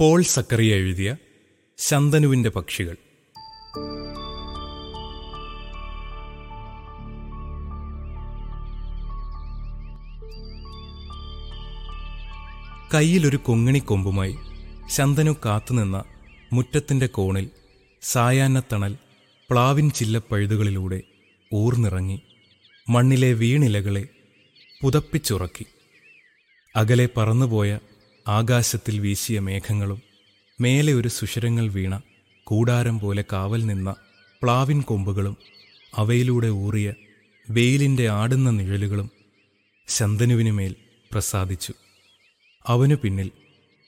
[0.00, 1.16] Paul Zacharia എഴുതിയ
[1.78, 2.96] ശന്തനുവിന്റെ പക്ഷികൾ.
[12.94, 14.36] കയ്യിലൊരു കൊങ്ങിണിക്കൊമ്പുമായി
[14.88, 16.04] ശന്തനു കാത്തുനിന്ന
[16.52, 17.50] മുറ്റത്തിന്റെ കോണിൽ
[18.02, 18.96] സായാഹ്നത്തണൽ
[19.50, 21.02] പ്ലാവിൻ ചില്ലപ്പഴുതുകളിലൂടെ
[21.54, 22.22] ഊർന്നിറങ്ങി
[22.88, 24.08] മണ്ണിലെ വീണിലകളെ
[24.82, 25.66] പുതപ്പിച്ചുറക്കി.
[26.76, 27.78] അകലെ പറന്നുപോയ
[28.30, 30.00] ആകാശത്തിൽ വീശിയ മേഘങ്ങളും
[30.60, 31.94] മേലെ ഒരു സുഷിരങ്ങൾ വീണ
[32.46, 33.90] കൂടാരം പോലെ കാവൽ നിന്ന
[34.42, 35.36] പ്ലാവിൻ കൊമ്പുകളും
[35.94, 36.88] അവയിലൂടെ ഊറിയ
[37.50, 39.08] വെയിലിന്റെ ആടുന്ന നിഴലുകളും
[39.88, 40.72] ശന്തനുവിനുമേൽ
[41.12, 41.72] പ്രസാദിച്ചു.
[42.66, 43.28] അവനു പിന്നിൽ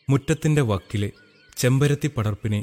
[0.09, 1.11] മുറ്റത്തിന്റെ വക്കിലെ
[1.57, 2.61] ചെമ്പരത്തി പടർപ്പിനെ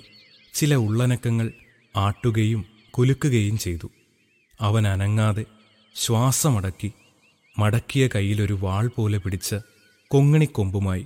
[0.54, 1.48] ചില ഉള്ളനക്കങ്ങൾ
[1.96, 3.88] ആട്ടുകയും കുലുക്കുകയും ചെയ്തു.
[4.62, 5.46] അവൻ അനങ്ങാതെ
[5.96, 6.90] ശ്വാസമടക്കി
[7.60, 9.50] മടക്കിയ കയ്യിലൊരു വാൾ പോലെ പിടിച്ച
[10.12, 11.06] കൊങ്ങിണിക്കൊമ്പുമായി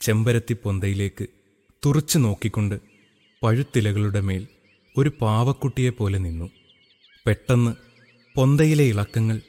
[0.00, 1.26] ചെമ്പരത്തി പൊന്തയിലേക്ക്
[1.86, 2.80] തുറച്ചു നോക്കിക്കൊണ്ട്
[3.42, 4.46] പഴുത്തിലകളുടെ മേൽ
[4.96, 6.50] ഒരു പാവക്കുട്ടിയെപ്പോലെ നിന്നു.
[7.26, 7.74] പെട്ടെന്ന്
[8.34, 9.40] പൊന്തയിലെ ഇളക്കങ്ങൾ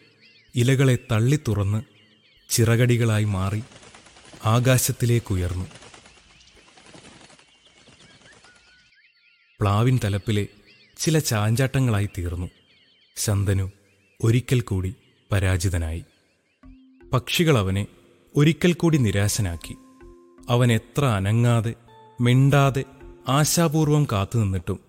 [0.55, 1.83] ഇലകളെ തള്ളി തുറന്ന്
[2.49, 3.63] ചിറകടികളായി മാറി
[4.45, 5.67] ആകാശത്തിലേക്കുയർന്നു.
[9.59, 10.47] പ്ലാവിൻ തലപ്പിലെ
[10.97, 12.49] ചില ചാഞ്ചാട്ടങ്ങളായി തീർന്നു.
[13.15, 13.71] ശന്തനു
[14.23, 14.95] ഒരിക്കൽ കൂടി
[15.31, 16.03] പരാജിതനായി.
[17.13, 17.87] പക്ഷികൾ അവനെ
[18.35, 19.75] ഒരിക്കൽ കൂടി നിരാശനാക്കി.
[20.50, 21.73] അവൻ എത്ര അനങ്ങാതെ
[22.22, 22.83] മിണ്ടാതെ
[23.28, 24.80] ആശാപൂർവം കാത്തുനിന്നിട്ടും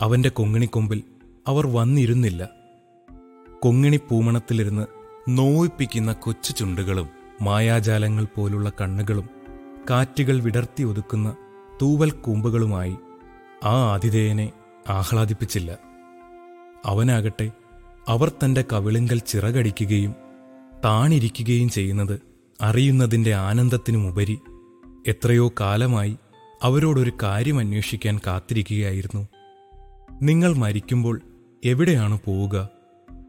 [0.00, 1.02] അവന്റെ കൊങ്ങിണിക്കൊമ്പിൽ
[1.48, 2.48] അവർ വന്നിരുന്നില്ല.
[3.60, 4.86] കൊങ്ങിണി പൂമണത്തിലിരുന്ന്
[5.28, 7.08] നോവിപ്പിക്കുന്ന കൊച്ചു ചുണ്ടുകളും
[7.42, 9.30] മായാജാലങ്ങൾ പോലുള്ള കണ്ണുകളും
[9.90, 11.36] കാറ്റുകൾ വിടർത്തി ഒതുക്കുന്ന
[11.82, 12.96] തൂവൽ കൂമ്പുകളുമായി
[13.64, 14.52] ആ ആതിഥേയനെ
[14.88, 15.78] ആഹ്ലാദിപ്പിച്ചില്ല.
[16.84, 17.50] അവനാകട്ടെ
[18.08, 20.14] അവർ തന്റെ കവിളിങ്കൽ ചിറകടിക്കുകയും
[20.84, 22.20] താണിരിക്കുകയും ചെയ്യുന്നത്
[22.62, 24.38] അറിയുന്നതിന്റെ ആനന്ദത്തിനുമുപരി
[25.06, 26.18] എത്രയോ കാലമായി
[26.62, 29.28] അവരോടൊരു കാര്യം അന്വേഷിക്കാൻ കാത്തിരിക്കുകയായിരുന്നു.
[30.22, 31.20] നിങ്ങൾ മരിക്കുമ്പോൾ
[31.64, 32.68] എവിടെയാണ് പോവുക?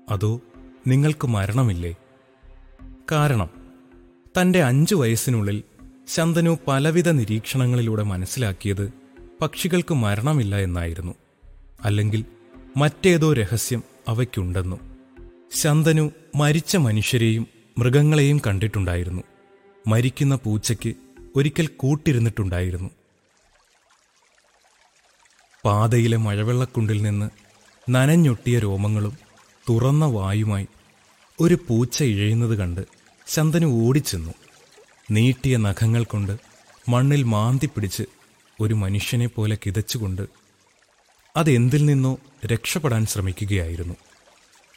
[0.09, 0.41] അതോ
[0.87, 1.95] നിങ്ങൾക്ക് മരണമില്ലേ?
[3.11, 3.49] കാരണം
[4.41, 5.63] തന്റെ അഞ്ചു വയസ്സിനുള്ളിൽ
[6.07, 8.93] ശന്തനു പലവിധ നിരീക്ഷണങ്ങളിലൂടെ മനസ്സിലാക്കിയത്
[9.41, 11.15] പക്ഷികൾക്ക് മരണമില്ല എന്നായിരുന്നു.
[11.81, 12.25] അല്ലെങ്കിൽ
[12.77, 14.79] മറ്റേതോ രഹസ്യം അവയ്ക്കുണ്ടെന്നു.
[15.51, 17.47] ശന്തനു മരിച്ച മനുഷ്യരെയും
[17.77, 19.21] മൃഗങ്ങളെയും കണ്ടിട്ടുണ്ടായിരുന്നു.
[19.87, 20.95] മരിക്കുന്ന പൂച്ചയ്ക്ക്
[21.35, 22.89] ഒരിക്കൽ കൂട്ടിരുന്നിട്ടുണ്ടായിരുന്നു.
[25.65, 27.29] പാതയിലെ മഴവെള്ളക്കുണ്ടിൽ നിന്ന്
[27.89, 29.17] നനഞ്ഞൊട്ടിയ രോമങ്ങളും
[29.69, 30.67] തുറന്ന വായുമായി
[31.39, 32.81] ഒരു പൂച്ച ഇഴയുന്നത് കണ്ട്
[33.27, 34.33] ശന്തനു ഓടിച്ചെന്നു.
[35.11, 36.37] നീട്ടിയ നഖങ്ങൾ കൊണ്ട്
[36.89, 38.03] മണ്ണിൽ മാന്തി പിടിച്ച്
[38.61, 40.27] ഒരു മനുഷ്യനെ പോലെ കിതച്ചുകൊണ്ട്
[41.37, 43.95] അതെന്തിൽ നിന്നോ രക്ഷപ്പെടാൻ ശ്രമിക്കുകയായിരുന്നു.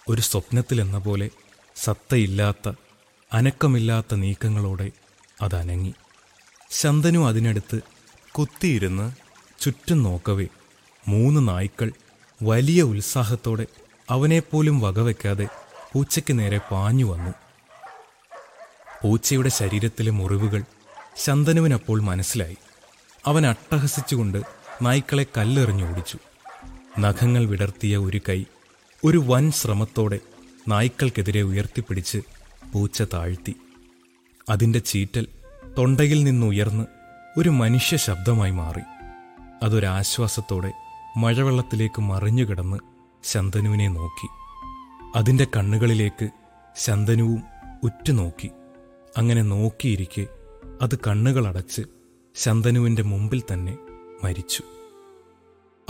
[0.08, 1.30] ഒരു സ്വപ്നത്തിലെന്ന പോലെ
[1.76, 2.72] സത്തയില്ലാത്ത
[3.32, 4.90] അനക്കമില്ലാത്ത നീക്കങ്ങളോടെ
[5.42, 5.94] അതനങ്ങി.
[6.70, 7.80] ശന്തനു അതിനടുത്ത്
[8.32, 9.12] കുത്തിയിരുന്ന്
[9.60, 10.46] ചുറ്റും നോക്കവേ
[11.08, 11.92] മൂന്ന് നായ്ക്കൾ
[12.42, 13.66] വലിയ ഉത്സാഹത്തോടെ
[14.10, 15.48] അവനെപ്പോലും വകവെക്കാതെ
[15.92, 17.30] പൂച്ചയ്ക്ക് നേരെ പാഞ്ഞു വന്നു.
[19.02, 20.62] പൂച്ചയുടെ ശരീരത്തിലെ മുറിവുകൾ
[21.16, 22.56] ശന്തനുവിനപ്പോൾ മനസ്സിലായി.
[23.26, 24.42] അവൻ അട്ടഹസിച്ചുകൊണ്ട്
[24.82, 26.18] നായ്ക്കളെ കല്ലെറിഞ്ഞു ഓടിച്ചു.
[27.00, 28.44] നഖങ്ങൾ വിടർത്തിയ ഒരു കൈ
[29.04, 30.20] ഒരു വൻ ശ്രമത്തോടെ
[30.68, 32.18] നായ്ക്കൾക്കെതിരെ ഉയർത്തിപ്പിടിച്ച്
[32.72, 33.54] പൂച്ച താഴ്ത്തി.
[34.48, 35.26] അതിന്റെ ചീറ്റൽ
[35.78, 36.86] തൊണ്ടയിൽ നിന്നുയർന്ന്
[37.36, 38.80] ഒരു മനുഷ്യ ശബ്ദമായി മാറി.
[39.62, 40.72] അതൊരാശ്വാസത്തോടെ
[41.16, 42.76] മഴവെള്ളത്തിലേക്ക് മറിഞ്ഞുകിടന്ന്
[43.24, 44.28] ശന്തനുവിനെ നോക്കി.
[45.16, 46.28] അതിന്റെ കണ്ണുകളിലേക്ക്
[46.76, 47.42] ശന്തനുവും
[47.84, 48.50] ഉറ്റുനോക്കി.
[49.16, 50.26] അങ്ങനെ നോക്കിയിരിക്കെ
[50.82, 51.82] അത് കണ്ണുകളടച്ച്
[52.34, 53.78] ശന്തനുവിന്റെ മുമ്പിൽ തന്നെ
[54.24, 54.62] മരിച്ചു.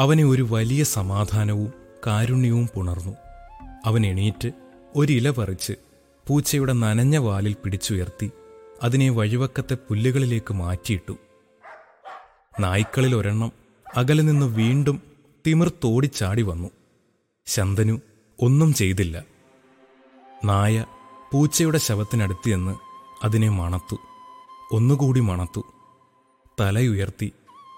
[0.00, 1.72] അവനെ ഒരു വലിയ സമാധാനവും
[2.06, 3.16] കാരുണ്യവും പുണർന്നു.
[3.86, 4.52] അവൻ എണീറ്റ്
[4.96, 5.72] ഒരില പറിച്ച്
[6.26, 8.30] പൂച്ചയുടെ നനഞ്ഞ വാലിൽ പിടിച്ചുയർത്തി
[8.82, 11.16] അതിനെ വഴിവക്കത്തെ പുല്ലുകളിലേക്ക് മാറ്റിയിട്ടു.
[12.60, 13.52] നായ്ക്കളിൽ ഒരെണ്ണം
[13.96, 15.02] അകലെ നിന്ന് വീണ്ടും
[15.46, 16.70] തിമിർത്തോടിച്ചാടി വന്നു.
[17.46, 18.00] ശന്തനു
[18.40, 19.24] ഒന്നും ചെയ്തില്ല.
[20.44, 20.84] നായ
[21.32, 22.78] പൂച്ചയുടെ ശവത്തിനടുത്ത് എന്ന്
[23.24, 23.96] അതിനെ മണത്തു.
[24.72, 25.64] ഒന്നുകൂടി മണത്തു.
[26.60, 27.32] തലയുയർത്തി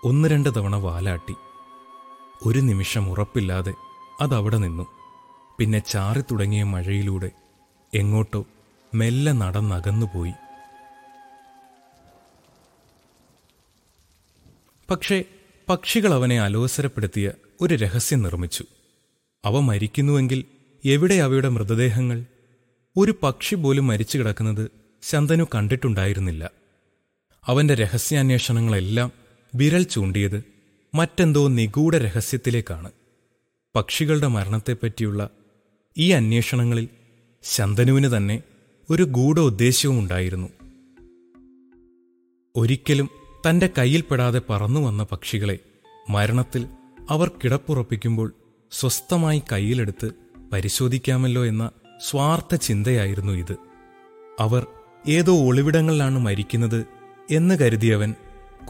[0.05, 1.35] ഒന്ന് രണ്ട് തവണ വാലാട്ടി.
[2.47, 3.75] ഒരു നിമിഷം ഉറപ്പില്ലാതെ
[4.21, 4.87] അതവിടെ നിന്നു.
[5.59, 7.31] പിന്നെ ചാറി തുടങ്ങിയ മഴയിലൂടെ
[7.95, 8.45] എങ്ങോട്ടോ
[8.95, 10.33] മെല്ലെ നടന്നകന്നുപോയി.
[14.91, 15.25] പക്ഷേ
[15.69, 18.65] പക്ഷികൾ അവനെ അലോസരപ്പെടുത്തിയ ഒരു രഹസ്യം നിർമ്മിച്ചു.
[19.45, 20.45] അവ മരിക്കുന്നുവെങ്കിൽ
[20.85, 22.25] എവിടെ അവയുടെ മൃതദേഹങ്ങൾ?
[22.97, 24.71] ഒരു പക്ഷി പോലും മരിച്ചു കിടക്കുന്നത്
[25.03, 26.51] ശന്തനു കണ്ടിട്ടുണ്ടായിരുന്നില്ല.
[27.47, 29.13] അവന്റെ രഹസ്യാന്വേഷണങ്ങളെല്ലാം
[29.55, 30.45] വിരൽ ചൂണ്ടിയത്
[30.95, 32.91] മറ്റെന്തോ നിഗൂഢ രഹസ്യത്തിലേക്കാണ്.
[33.75, 35.31] പക്ഷികളുടെ മരണത്തെപ്പറ്റിയുള്ള
[35.99, 36.89] ഈ അന്വേഷണങ്ങളിൽ
[37.43, 38.43] ശന്തനുവിന് തന്നെ
[38.91, 40.49] ഒരു ഗൂഢ ഉദ്ദേശ്യവും ഉണ്ടായിരുന്നു
[42.57, 45.59] ഒരിക്കലും തന്റെ കയ്യിൽപ്പെടാതെ പറന്നു വന്ന പക്ഷികളെ
[46.11, 46.67] മരണത്തിൽ
[47.11, 48.35] അവർ കിടപ്പുറപ്പിക്കുമ്പോൾ
[48.71, 50.11] സ്വസ്ഥമായി കയ്യിലെടുത്ത്
[50.53, 51.71] പരിശോധിക്കാമല്ലോ എന്ന
[52.09, 53.57] സ്വാർത്ഥ ചിന്തയായിരുന്നു ഇത്.
[54.41, 54.67] അവർ
[55.09, 56.87] ഏതോ ഒളിവിടങ്ങളിലാണ് മരിക്കുന്നത്
[57.31, 58.15] എന്ന് കരുതിയവൻ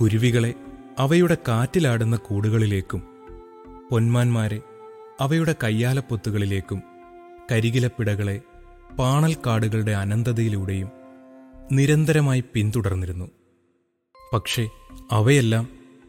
[0.01, 0.55] കുരുവികളെ
[0.99, 3.03] അവയുടെ കാറ്റിലാടുന്ന കൂടുകളിലേക്കും
[3.91, 4.61] പൊന്മാന്മാരെ
[5.21, 6.83] അവയുടെ കയ്യാലപ്പൊത്തുകളിലേക്കും
[7.53, 8.41] കരികിലപ്പിടകളെ
[8.99, 10.91] പാണൽക്കാടുകളുടെ അനന്തതയിലൂടെയും
[11.73, 13.40] നിരന്തരമായി പിന്തുടർന്നിരുന്നു.
[14.33, 14.69] പക്ഷേ
[15.11, 15.69] അവയെല്ലാം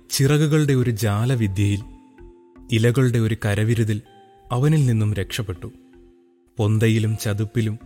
[0.09, 1.79] ചിറകുകളുടെ ഒരു ജാലവിദ്യയിൽ
[2.71, 4.01] ഇലകളുടെ ഒരു കരവിരുതിൽ
[4.51, 5.71] അവനിൽ നിന്നും രക്ഷപ്പെട്ടു.
[6.57, 7.79] പൊന്തയിലും ചതുപ്പിലും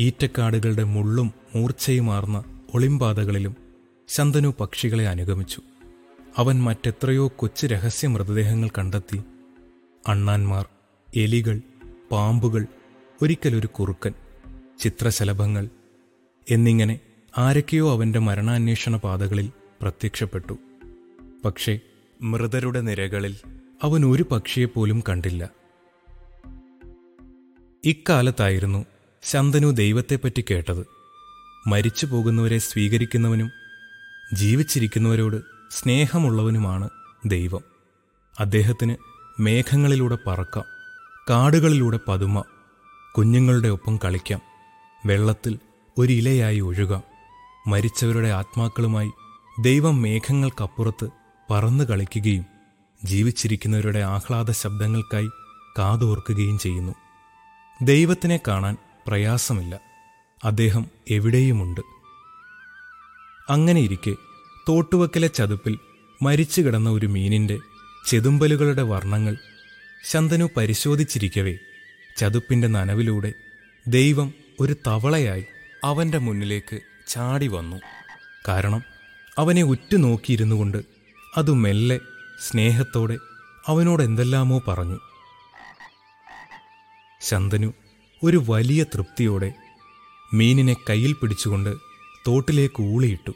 [0.00, 2.44] ഈറ്റക്കാടുകളുടെ മുള്ളും മൂർച്ചയുമാർന്ന
[2.74, 3.56] ഒളിമ്പാതകളിലും
[4.08, 5.60] ശന്തനു പക്ഷികളെ അനുഗമിച്ചു.
[6.38, 9.20] അവൻ മറ്റെത്രയോ കൊച്ചു രഹസ്യ മൃതദേഹങ്ങൾ കണ്ടെത്തി.
[10.06, 10.66] അണ്ണാന്മാർ
[11.16, 11.60] എലികൾ
[12.10, 12.66] പാമ്പുകൾ
[13.22, 14.12] ഒരിക്കലൊരു കുറുക്കൻ
[14.80, 15.68] ചിത്രശലഭങ്ങൾ
[16.50, 17.00] എന്നിങ്ങനെ
[17.38, 19.50] ആരൊക്കെയോ അവന്റെ മരണാന്വേഷണ പാതകളിൽ
[19.84, 20.58] പ്രത്യക്ഷപ്പെട്ടു.
[21.44, 21.80] പക്ഷേ
[22.22, 23.36] മൃതരുടെ നിരകളിൽ
[23.82, 25.50] അവൻ ഒരു പക്ഷിയെപ്പോലും കണ്ടില്ല.
[27.84, 28.86] ഇക്കാലത്തായിരുന്നു
[29.22, 30.86] ശന്തനു ദൈവത്തെപ്പറ്റി കേട്ടത്.
[31.66, 33.50] മരിച്ചു പോകുന്നവരെ സ്വീകരിക്കുന്നവനും
[34.34, 35.36] ജീവിച്ചിരിക്കുന്നവരോട്
[35.70, 36.90] സ്നേഹമുള്ളവനുമാണ്
[37.26, 37.60] ദൈവം.
[38.40, 38.96] അദ്ദേഹത്തിന്
[39.40, 40.64] മേഘങ്ങളിലൂടെ പറക്കാം
[41.30, 42.44] കാടുകളിലൂടെ പതുമാം
[43.16, 44.40] കുഞ്ഞുങ്ങളുടെ ഒപ്പം കളിക്കാം
[45.06, 45.58] വെള്ളത്തിൽ
[45.98, 47.02] ഒരിലയായി ഒഴുകാം
[47.66, 49.10] മരിച്ചവരുടെ ആത്മാക്കളുമായി
[49.60, 51.08] ദൈവം മേഘങ്ങൾക്കപ്പുറത്ത്
[51.50, 52.44] പറന്നു കളിക്കുകയും
[53.04, 55.28] ജീവിച്ചിരിക്കുന്നവരുടെ ആഹ്ലാദ ശബ്ദങ്ങൾക്കായി
[55.78, 56.94] കാതോർക്കുകയും ചെയ്യുന്നു.
[57.82, 59.80] ദൈവത്തിനെ കാണാൻ പ്രയാസമില്ല.
[60.44, 61.80] അദ്ദേഹം എവിടെയുമുണ്ട്?
[63.48, 64.14] അങ്ങനെയിരിക്കെ
[64.68, 65.78] തോട്ടുവക്കിലെ ചതുപ്പിൽ
[66.22, 67.58] മരിച്ചു കിടന്ന ഒരു മീനിന്റെ
[68.08, 69.36] ചെതുമ്പലുകളുടെ വർണങ്ങൾ
[70.10, 71.58] ശന്തനു പരിശോധിച്ചിരിക്കവേ.
[72.18, 73.32] ചതുപ്പിന്റെ നനവിലൂടെ
[73.86, 75.46] ദൈവം ഒരു തവളയായി
[75.84, 77.76] അവന്റെ മുന്നിലേക്ക് ചാടി വന്നു.
[78.48, 78.93] കാരണം
[79.38, 80.84] അവനെ ഉറ്റുനോക്കിയിരുന്നു കൊണ്ട്
[81.36, 82.00] അത് മെല്ലെ
[82.40, 83.18] സ്നേഹത്തോടെ
[83.66, 85.00] അവനോട് എന്തെല്ലാമോ പറഞ്ഞു.
[87.20, 87.74] ശന്തനു
[88.22, 89.52] ഒരു വലിയ തൃപ്തിയോടെ
[90.34, 91.76] മീനിനെ കയ്യിൽ പിടിച്ചുകൊണ്ട്
[92.26, 93.34] തോട്ടിലേക്ക് ഊളിയിട്ടു.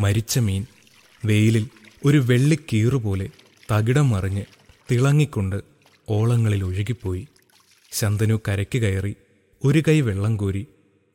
[0.00, 0.66] മരിച്ച മീൻ
[1.24, 1.68] വെയിലിൽ
[2.04, 3.28] ഒരു വെള്ളിക്കീറുപോലെ
[3.72, 4.44] തകിടം മറിഞ്ഞ്
[4.90, 5.60] തിളങ്ങിക്കൊണ്ട്
[6.08, 7.28] ഓളങ്ങളിൽ ഒഴുകിപ്പോയി.
[7.92, 9.16] ശന്തനു കരയ്ക്ക് കയറി
[9.64, 10.66] ഒരു കൈ വെള്ളം കോരി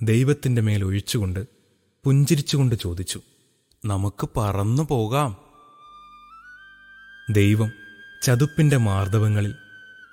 [0.03, 1.54] ദൈവത്തിന്റെ മേൽ ഒഴിച്ചുകൊണ്ട്
[2.05, 3.21] പുഞ്ചിരിച്ചുകൊണ്ട് ചോദിച്ചു
[3.85, 5.35] നമുക്ക് പറന്നു പോകാം.
[7.31, 7.71] ദൈവം
[8.23, 9.53] ചതുപ്പിന്റെ മാർദ്ദവങ്ങളിൽ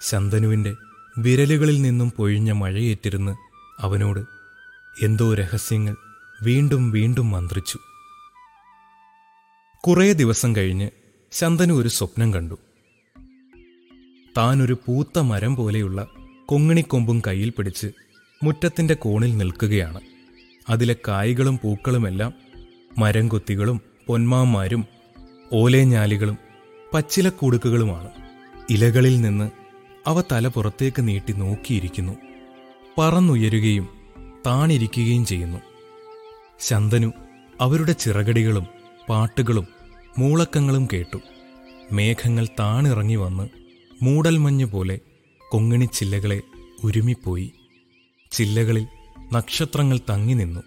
[0.00, 0.74] ശന്തനുവിന്റെ
[1.18, 3.36] വിരലുകളിൽ നിന്നും പൊഴിഞ്ഞ മഴയേറ്റിരുന്ന്
[3.80, 4.20] അവനോട്
[5.02, 5.96] എന്തോ രഹസ്യങ്ങൾ
[6.42, 7.78] വീണ്ടും വീണ്ടും മന്ത്രിച്ചു.
[9.86, 10.90] കുറേ ദിവസം കഴിഞ്ഞ്
[11.32, 12.58] ശന്തനു ഒരു സ്വപ്നം കണ്ടു.
[14.36, 16.06] താനൊരു പൂത്ത മരം പോലെയുള്ള
[16.46, 17.92] കൊങ്ങിണിക്കൊമ്പും കയ്യിൽ പിടിച്ച്
[18.42, 20.00] മുറ്റത്തിന്റെ കോണിൽ നിൽക്കുകയാണ്.
[20.68, 22.34] അതിലെ കായ്കളും പൂക്കളുമെല്ലാം
[22.98, 24.84] മരം കൊത്തികളും പൊന്മാന്മാരും
[25.52, 26.38] ഓലേഞ്ഞാലികളും
[26.94, 28.08] പച്ചിലക്കൂടുക്കുകളുമാണ്.
[28.70, 29.50] ഇലകളിൽ നിന്ന്
[30.06, 32.12] അവ തല പുറത്തേക്ക് നീട്ടി നോക്കിയിരിക്കുന്നു.
[32.98, 33.88] പറന്നുയരുകയും
[34.46, 35.58] താണിരിക്കുകയും ചെയ്യുന്നു.
[36.60, 37.12] ശന്തനു
[37.60, 38.66] അവരുടെ ചിറകടികളും
[39.08, 39.66] പാട്ടുകളും
[40.18, 41.20] മൂളക്കങ്ങളും കേട്ടു.
[41.92, 43.48] മേഘങ്ങൾ താണിറങ്ങി വന്ന്
[44.02, 44.98] മൂടൽമഞ്ഞ് പോലെ
[45.48, 46.40] കൊങ്ങിണിച്ചില്ലകളെ
[46.84, 47.52] ഉരുമിപ്പോയി
[48.30, 48.86] ചില്ലകളിൽ
[49.32, 50.60] നക്ഷത്രങ്ങൾ തങ്ങി നിന്നു.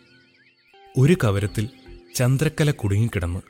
[0.98, 1.70] ഒരു കവരത്തിൽ
[2.16, 3.42] ചന്ദ്രക്കല കുടുങ്ങിക്കിടന്നു.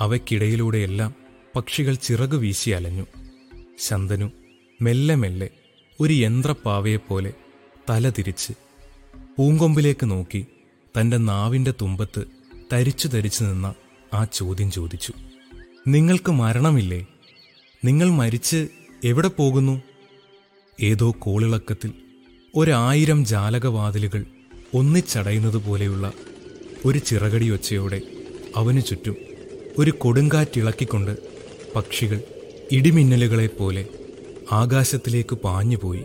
[0.00, 1.14] അവയ്ക്കിടയിലൂടെയെല്ലാം
[1.56, 3.06] പക്ഷികൾ ചിറകു വീശി അലഞ്ഞു.
[3.78, 4.30] ശന്തനു
[4.82, 5.50] മെല്ലെ മെല്ലെ
[6.00, 7.34] ഒരു യന്ത്രപ്പാവയെപ്പോലെ
[7.90, 8.52] തല തിരിച്ച്
[9.38, 10.46] പൂങ്കൊമ്പിലേക്ക് നോക്കി
[11.00, 12.24] തന്റെ നാവിന്റെ തുമ്പത്ത്
[12.72, 13.74] തരിച്ചു തരിച്ചു നിന്ന
[14.14, 15.12] ആ ചോദ്യം ചോദിച്ചു.
[15.88, 17.06] നിങ്ങൾക്ക് മരണമില്ലേ?
[17.84, 18.68] നിങ്ങൾ മരിച്ച്
[19.04, 19.82] എവിടെ പോകുന്നു?
[20.80, 21.92] ഏതോ കോളിളക്കത്തിൽ
[22.56, 24.26] ഒരായിരം ജാലകവാതിലുകൾ
[24.74, 26.12] ഒന്നിച്ചടയുന്നത് പോലെയുള്ള
[26.84, 28.00] ഒരു ചിറകടി ഒച്ചയോടെ
[28.56, 29.16] അവനു ചുറ്റും
[29.78, 31.16] ഒരു കൊടുങ്കാറ്റിളക്കിക്കൊണ്ട്
[31.76, 32.22] പക്ഷികൾ
[32.72, 33.88] ഇടിമിന്നലുകളെപ്പോലെ
[34.52, 36.04] ആകാശത്തിലേക്ക് പാഞ്ഞുപോയി.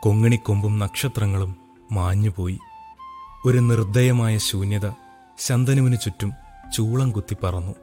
[0.00, 1.56] കൊങ്ങിണിക്കൊമ്പും നക്ഷത്രങ്ങളും
[1.92, 2.58] മാഞ്ഞുപോയി.
[3.44, 4.90] ഒരു നിർദ്ദയമായ ശൂന്യത
[5.38, 6.32] ശന്തനുവിനു ചുറ്റും
[6.76, 7.74] ചൂളം കുത്തി പറന്നു.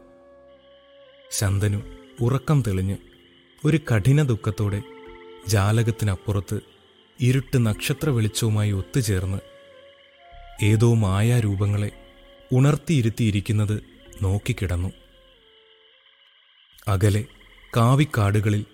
[1.31, 2.97] ശന്തനു ഉറക്കം തെളിഞ്ഞ്
[3.65, 4.81] ഒരു കഠിന ദുഃഖത്തോടെ
[5.47, 6.59] ജാലകത്തിനപ്പുറത്ത്
[7.19, 9.37] ഇരുട്ട് നക്ഷത്ര വെളിച്ചവുമായി ഒത്തുചേർന്ന്
[10.65, 11.91] ഏതോ മായാരൂപങ്ങളെ
[12.51, 13.83] ഉണർത്തിയിരുത്തിയിരിക്കുന്നത്
[14.21, 14.89] നോക്കിക്കിടന്നു.
[16.87, 17.25] അകലെ
[17.77, 18.65] കാവിക്കാടുകളിൽ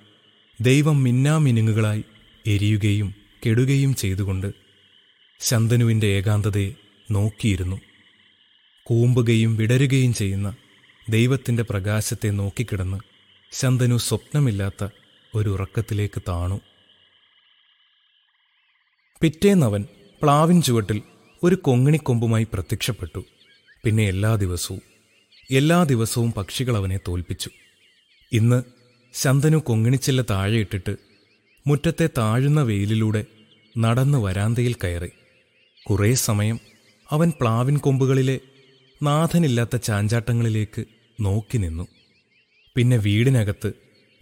[0.62, 2.04] ദൈവം മിന്നാമിനുങ്ങുകളായി
[2.48, 4.54] എരിയുകയും കെടുകയും ചെയ്തുകൊണ്ട്
[5.40, 6.74] ശന്തനുവിന്റെ ഏകാന്തതയെ
[7.12, 7.82] നോക്കിയിരുന്നു.
[8.84, 10.56] കൂമ്പുകയും വിടരുകയും ചെയ്യുന്ന
[11.10, 13.13] ദൈവത്തിന്റെ പ്രകാശത്തെ നോക്കിക്കിടന്ന്
[13.54, 14.88] ശന്തനു സ്വപ്നമില്ലാത്ത
[15.36, 16.62] ഒരു ഉറക്കത്തിലേക്ക് താണു.
[19.22, 19.86] പിറ്റേന്നവൻ
[20.22, 21.02] പ്ലാവിൻ ചുവട്ടിൽ
[21.44, 23.26] ഒരു കൊങ്ങിണിക്കൊമ്പുമായി പ്രത്യക്ഷപ്പെട്ടു.
[23.84, 24.82] പിന്നെ എല്ലാ ദിവസവും
[25.52, 27.50] എല്ലാ ദിവസവും പക്ഷികൾ അവനെ തോൽപ്പിച്ചു.
[28.32, 28.64] ഇന്ന്
[29.14, 30.96] ശന്തനു കൊങ്ങിണിച്ചില്ല താഴെയിട്ടിട്ട്
[31.68, 33.26] മുറ്റത്തെ താഴുന്ന വെയിലിലൂടെ
[33.78, 35.12] നടന്ന് വരാന്തയിൽ കയറി.
[35.90, 36.60] കുറേ സമയം
[37.12, 38.40] അവൻ പ്ലാവിൻ കൊമ്പുകളിലെ
[39.04, 40.86] നാഥനില്ലാത്ത ചാഞ്ചാട്ടങ്ങളിലേക്ക്
[41.22, 41.88] നോക്കി നിന്നു.
[42.76, 43.74] പിന്നെ വീടിനകത്ത്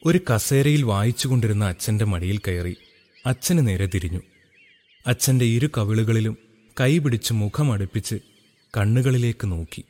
[0.05, 2.77] ഒരു കസേരയിൽ വായിച്ചുകൊണ്ടിരുന്ന അച്ഛന്റെ മടിയിൽ കയറി
[3.25, 4.22] അച്ഛന് നേരെ തിരിഞ്ഞു.
[5.08, 6.38] അച്ഛന്റെ ഇരു കവിളുകളിലും
[6.79, 8.15] കൈപിടിച്ച് മുഖമടുപ്പിച്ച്
[8.77, 9.84] കണ്ണുകളിലേക്ക് നോക്കി.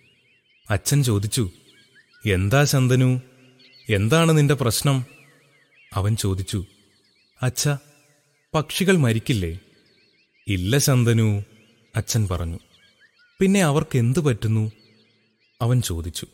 [0.70, 1.52] അച്ഛൻ ചോദിച്ചു
[2.26, 3.22] എന്താ ശന്തനു
[3.90, 5.06] എന്താണ് നിന്റെ പ്രശ്നം?
[5.94, 6.66] അവൻ ചോദിച്ചു
[7.44, 7.70] അച്ഛ
[8.54, 9.60] പക്ഷികൾ മരിക്കില്ലേ?
[10.48, 11.44] ഇല്ല ശന്തനു
[11.96, 12.60] അച്ഛൻ പറഞ്ഞു.
[13.40, 14.72] പിന്നെ അവർക്ക് എന്തു പറ്റുന്നു?
[15.62, 16.28] അവൻ ചോദിച്ചു.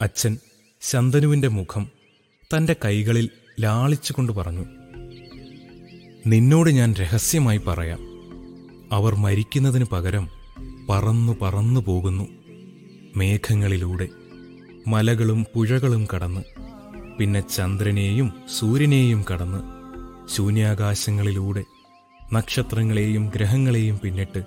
[0.00, 0.38] അച്ഛൻ
[0.90, 1.88] ശന്തനുവിന്റെ മുഖം
[2.56, 4.64] തന്റെ കൈകളിൽ ലാളിച്ചുകൊണ്ട് പറഞ്ഞു
[6.26, 7.98] നിന്നോട് ഞാൻ രഹസ്യമായി പറയാം.
[8.92, 10.28] അവർ മരിക്കുന്നതിന് പകരം
[10.88, 12.28] പറന്നു പറന്നു പോകുന്നു.
[13.16, 14.08] മേഘങ്ങളിലൂടെ
[14.88, 16.42] മലകളും പുഴകളും കടന്ന്
[17.18, 19.60] പിന്നെ ചന്ദ്രനെയും സൂര്യനെയും കടന്ന്
[20.36, 21.64] ശൂന്യാകാശങ്ങളിലൂടെ
[22.32, 24.42] നക്ഷത്രങ്ങളെയും ഗ്രഹങ്ങളെയും പിന്നിട്ട്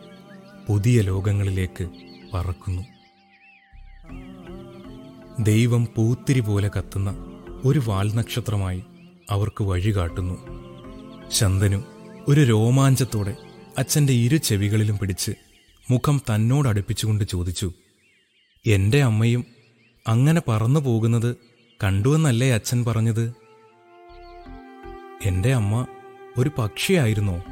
[0.68, 1.90] പുതിയ ലോകങ്ങളിലേക്ക്
[2.34, 2.97] പറക്കുന്നു.
[5.40, 7.16] ദൈവം പൂത്തിരി പോലെ കത്തുന്ന
[7.66, 8.84] ഒരു വാൽനക്ഷത്രമായി
[9.30, 10.38] അവർക്ക് വഴികാട്ടുന്നു
[11.30, 11.84] ശന്തനു
[12.28, 13.36] ഒരു രോമാഞ്ചത്തോടെ
[13.78, 15.32] അച്ഛന്റെ ഇരു ചെവികളിലും പിടിച്ച്
[15.92, 17.72] മുഖം തന്നോടടുപ്പിച്ചുകൊണ്ട് ചോദിച്ചു
[18.66, 19.46] എന്റെ അമ്മയും
[20.08, 21.36] അങ്ങനെ പറന്നു പോകുന്നത്
[21.84, 23.34] കണ്ടുവെന്നല്ലേ അച്ഛൻ പറഞ്ഞത്?
[25.26, 25.88] എന്റെ അമ്മ
[26.38, 27.44] ഒരു പക്ഷിയായിരുന്നോ?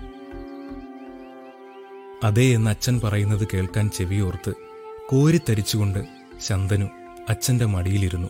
[2.24, 4.54] അതേ എന്ന് അച്ഛൻ പറയുന്നത് കേൾക്കാൻ ചെവിയോർത്ത്
[5.10, 6.06] കോരിത്തരിച്ചുകൊണ്ട്
[6.40, 6.88] ശന്തനു
[7.30, 8.28] അച്ഛന്റെ മടിയിലിരുന്നു.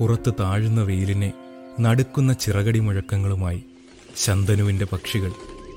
[0.00, 1.32] പുറത്ത് താഴുന്ന വെയിലിനെ
[1.80, 3.62] നടുക്കുന്ന ചിറകടി മുഴക്കങ്ങളുമായി
[4.16, 5.32] ശന്തനുവിന്റെ പക്ഷികൾ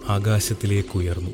[0.09, 1.31] ആകാശത്തിലേക്കുയർന്നു.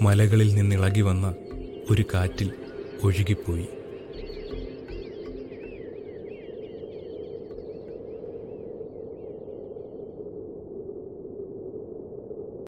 [0.00, 1.34] മലകളിൽ നിന്നിളകി വന്ന
[1.90, 2.52] ഒരു കാറ്റിൽ
[3.02, 3.66] ഒഴുകിപ്പോയി.